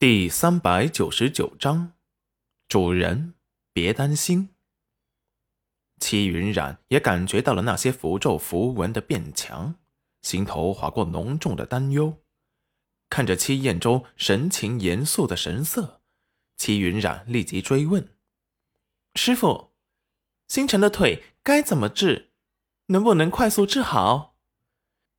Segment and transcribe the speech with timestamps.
[0.00, 1.94] 第三百九十九章，
[2.68, 3.34] 主人
[3.72, 4.50] 别担心。
[5.98, 9.74] 戚云染也感觉到了那些符咒符文的变强，
[10.22, 12.22] 心头划过浓重的担忧。
[13.10, 16.00] 看着戚彦周神情严肃的神色，
[16.56, 18.08] 戚云染立即追问
[19.18, 19.72] ：“师傅，
[20.46, 22.30] 星辰的腿该怎么治？
[22.86, 24.36] 能不能快速治好？”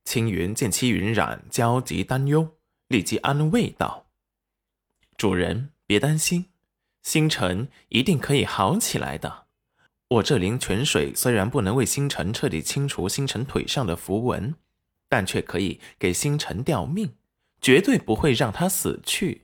[0.05, 2.57] 青云见戚云染焦急担忧，
[2.87, 4.05] 立即安慰道。
[5.19, 6.45] 主人别担心，
[7.03, 9.47] 星辰一定可以好起来的。
[10.07, 14.55] 我这灵泉水虽然不能为星辰彻底清除星辰腿上的符文，
[15.09, 17.15] 但却可以给星辰吊命，
[17.59, 19.43] 绝对不会让他死去。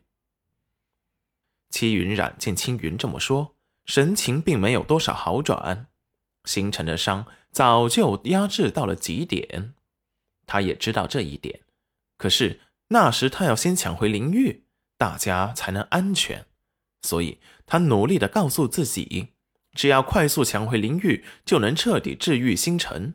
[1.72, 5.88] 戚云染见青云这么说，神情并没有多少好转。
[6.46, 9.74] 星辰的伤早就压制到了极点，
[10.48, 11.60] 他也知道这一点。
[12.16, 14.62] 可是那时他要先抢回灵玉。
[15.06, 16.48] 大家才能安全，
[17.04, 19.34] 所以他努力的告诉自己，
[19.74, 23.14] 只要快速抢回灵玉，就能彻底治愈星辰。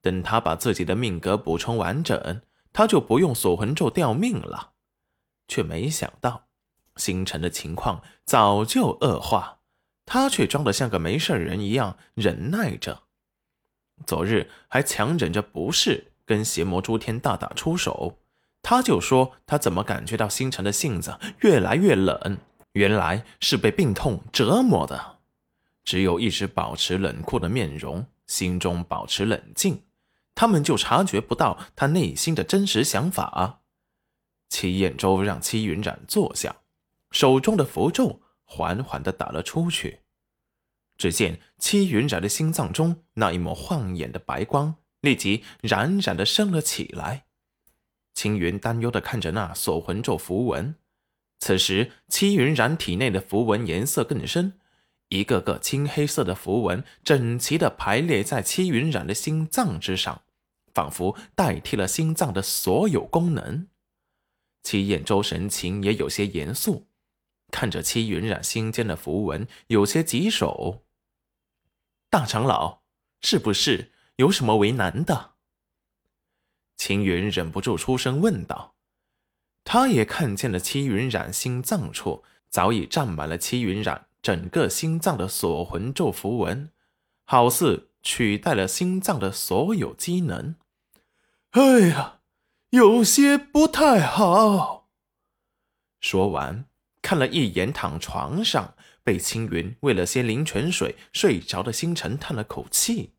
[0.00, 4.74] 等他把自己的命格补充完整，他就不用锁魂咒吊命了。
[5.48, 6.46] 却没想到，
[6.94, 9.58] 星辰的情况早就恶化，
[10.04, 13.02] 他却装得像个没事人一样忍耐着。
[14.06, 18.20] 昨日还强忍着不适，跟邪魔诸天大打出手。
[18.68, 22.38] 他就说：“他怎么感觉到星辰的性子越来越冷？
[22.72, 25.18] 原来是被病痛折磨的。
[25.84, 29.84] 只有一直保持冷酷的面容，心中保持冷静，
[30.34, 33.60] 他们就察觉不到他内心的真实想法。”
[34.50, 36.56] 齐彦周让戚云染坐下，
[37.12, 40.00] 手中的符咒缓缓地打了出去。
[40.98, 47.25] 只见戚云染的心脏中那一抹晃眼的白光立即冉冉地升了起来。
[48.16, 50.74] 青云担忧地看着那锁魂咒符文，
[51.38, 54.58] 此时戚云染体内的符文颜色更深，
[55.10, 60.22] 一个个青黑色的符文整齐地排列在戚云染的心脏之上，
[60.72, 63.68] 仿佛代替了心脏的所有功能。
[64.62, 66.86] 戚彦周神情也有些严肃，
[67.52, 70.86] 看着戚云染心间的符文，有些棘手。
[72.08, 72.80] 大长老，
[73.20, 75.35] 是不是有什么为难的？
[76.76, 78.74] 青云忍不住出声问道
[79.64, 86.70] ：“他也看见了戚云染心脏处早已占满了戚云染整个心脏的锁魂咒符文，
[87.24, 90.54] 好似取代了心脏的所有机能。
[91.50, 92.20] 哎呀，
[92.70, 94.88] 有些不太好。”
[96.00, 96.66] 说完，
[97.02, 103.14] 看了一眼躺床上被青云喂了些灵泉水睡着的星辰，叹了口气。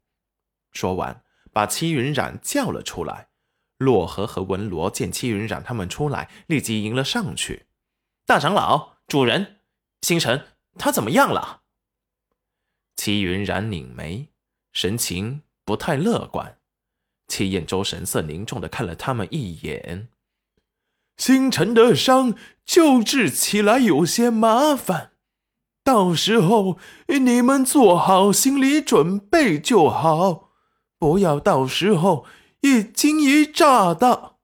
[0.72, 3.27] 说完，把戚云染叫了出来。
[3.78, 7.68] 洛河和文罗见戚云染他们出来，立即迎了上去。
[8.26, 9.58] 大长老，主人，
[10.02, 11.62] 星辰他怎么样了？
[12.96, 14.30] 齐云染拧眉，
[14.74, 16.58] 神情不太乐观。
[17.28, 20.10] 戚彦周神色凝重的看了他们一眼。
[21.18, 25.12] 星辰的伤救治起来有些麻烦，
[25.84, 30.52] 到时候你们做好心理准备就好，
[30.98, 32.26] 不要到时候。
[32.68, 34.36] 一惊一乍的。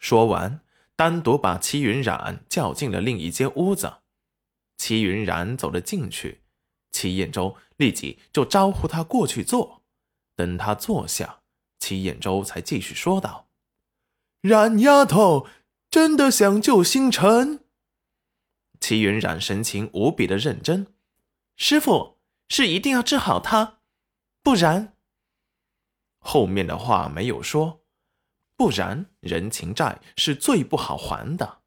[0.00, 0.60] 说完，
[0.96, 3.98] 单独把齐云染叫进了另一间屋子。
[4.76, 6.42] 齐云染走了进去，
[6.90, 9.82] 齐彦周立即就招呼他过去坐。
[10.34, 11.40] 等他坐下，
[11.78, 13.48] 齐彦周才继续说道
[14.42, 15.46] ：“冉丫头，
[15.88, 17.64] 真的想救星辰？”
[18.80, 20.94] 齐云染神情无比的认真
[21.56, 22.18] ：“师傅
[22.48, 23.78] 是一定要治好他，
[24.42, 24.92] 不然……”
[26.26, 27.82] 后面的话没有说，
[28.56, 31.58] 不然人情债是最不好还的。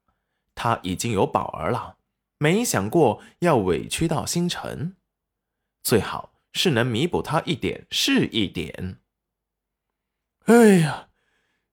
[0.54, 1.96] 他已经有宝儿了，
[2.38, 4.96] 没想过要委屈到星辰，
[5.82, 8.98] 最好是能弥补他一点是一点。
[10.44, 11.08] 哎呀，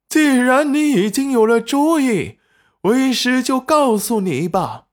[0.07, 2.39] 既然你已经有了主意，
[2.83, 4.85] 为师就告诉你吧。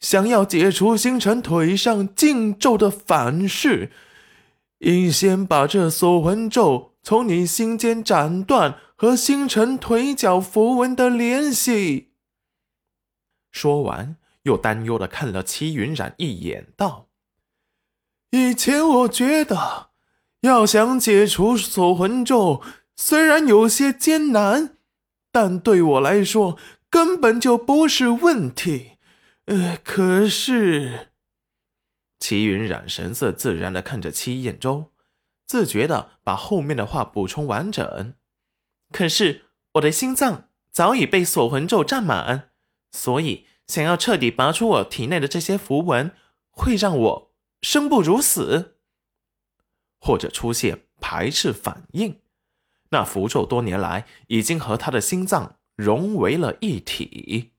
[0.00, 3.92] 想要解除星辰腿上禁咒的反噬，
[4.78, 6.89] 应先把这锁魂咒。
[7.02, 12.12] 从你心间斩断和星辰腿脚符文的联系。
[13.50, 17.08] 说完，又担忧的看了齐云染一眼，道
[18.30, 19.90] ：“以前我觉得，
[20.42, 22.62] 要想解除锁魂咒，
[22.96, 24.76] 虽然有些艰难，
[25.32, 26.58] 但对我来说
[26.88, 28.92] 根本就不是问题。
[29.46, 31.08] 呃，可是……”
[32.20, 34.92] 齐云染神色自然的看着戚彦周。
[35.50, 38.14] 自觉的把后面的话补充完整，
[38.92, 42.50] 可是我的心脏早已被锁魂咒占满，
[42.92, 46.12] 所以想要彻底拔出我体内的这些符文，
[46.52, 47.32] 会让我
[47.62, 48.76] 生不如死，
[49.98, 52.20] 或者出现排斥反应。
[52.90, 57.54] 那符咒多年来已经和他的心脏融为了一体。